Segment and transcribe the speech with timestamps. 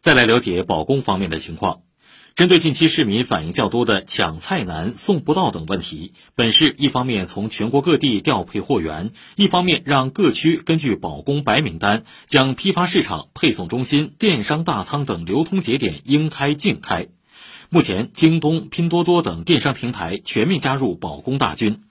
[0.00, 1.82] 再来了解保供方面的情况。
[2.34, 17.08] 针对近期市民反映较多的抢菜难、送不到等问题，本市一方面从全国各地调配货源，一方面让各区根据保供白名单，将批发市场、配送中心、电商大仓等流通节点应开尽开。
[17.70, 21.82] 目前，京东、拼多多等电商平台全面加入保供大军，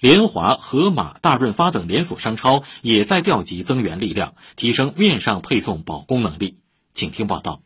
[0.00, 6.58] 联华、盒马、大润发等连锁商超也在调集增援力量，提升面上配送保供能力。
[6.94, 7.60] 请听报道。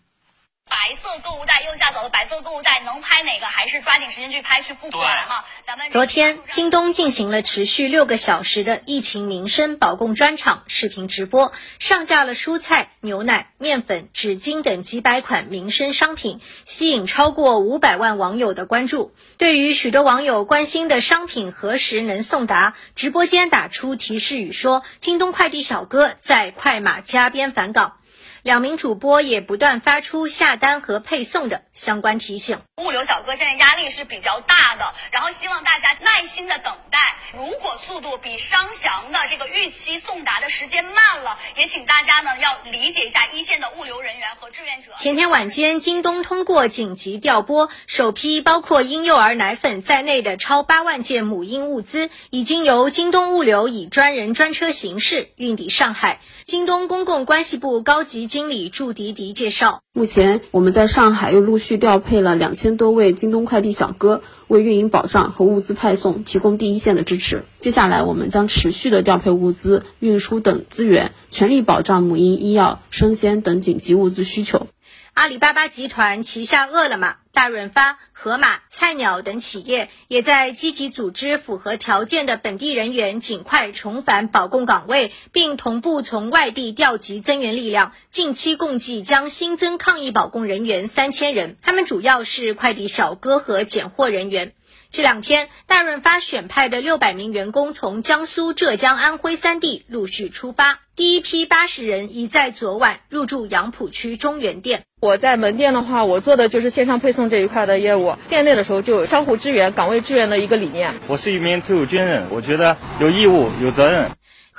[0.70, 3.46] 白色购物袋右下角的白色购物袋能拍哪个？
[3.46, 5.46] 还是抓紧时间去拍去付款哈。
[5.66, 19.14] 咱们昨天京东进行了持续六个小时的疫情民生保供专场视频直播，上架了蔬菜、牛奶、面粉、纸巾等几百款民生商品，吸引超过五百万网友的关注。
[19.38, 27.94] 对于许多网友关心的商品何时能送达，直播间打出提示语说：“京东快递小哥在快马加鞭返岗。”
[28.42, 32.60] 两名主播也不断发出下单和配送的相关提醒。
[32.76, 37.16] 物流小哥现在压力是比较大的，然后希望大家耐心的等待。
[37.36, 44.92] 如果速度比商翔的这个预期送达的时间慢了，也请大家呢要理解一下一线的物流人员和志愿者。
[44.96, 56.20] 前天晚间，京东通过紧急调拨，首批包括婴幼儿奶粉在内的超八万件母婴物资，已经由京东物流以专人专车形式运抵上海。
[56.46, 67.44] 京东公共关系部高级经理祝迪迪介绍，目前我们在上海又陆续调配了两千多位京东快递小哥，为运营保障和物资派送提供第一线的支持。
[67.58, 74.68] 接下来，我们将持续的调配物资、运输等资源，全力保障母婴、医药、生鲜等紧急物资需求。
[75.14, 87.92] 阿里巴巴集团旗下饿了么、大润发、盒马、菜鸟等企业也在积极组织符合条件的本地人员尽快重返保供岗位，并同步从外地调集增援力量。
[88.08, 94.52] 近期共计将新增抗疫保供人员三千人，他们主要是快递小哥和拣货人员。
[94.90, 100.80] 这两天，大润发选派的六百名员工从江苏、浙江、安徽三地陆续出发。
[100.96, 104.84] 第一批八十人已在昨晚入驻杨浦区中原店。
[105.00, 108.16] 我在门店的话，我做的就是线上配送这一块的业务。
[108.28, 110.94] 店内的时候就有相互支援、岗位支援的一个理念。
[111.06, 114.10] 我是一名退伍军人，我觉得有义务、有责任。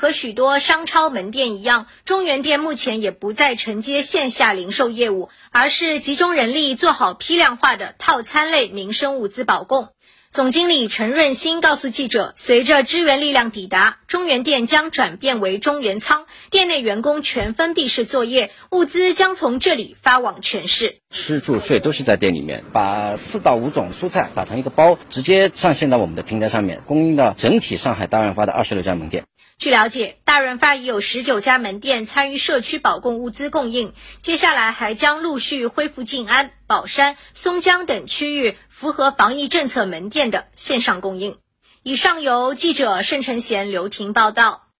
[0.01, 9.89] 和许多商超门店一样，中原店目前也不再承接线下零售业务，而是集中人力做好批量化的套餐类民生物资保供。
[10.31, 20.99] 总经理陈润新告诉记者，随着支援力量抵达，中原店将转变为中原仓，店内员工全封闭式作业，物资将从这里发往全市。
[21.09, 29.23] 吃住睡都是在店里面，把四到五种蔬菜打成一个包，直接上线到我们的平台上面，供应到整体上海大润发的二十六家门店。
[29.57, 41.39] 据了解，大润发已有十九家门店参与社区保供物资供应，接下来还将陆续恢复静安、宝山、松江等区域符合防疫政策门店的线上供应。
[41.81, 44.68] 以上由记者盛晨贤、刘婷报道。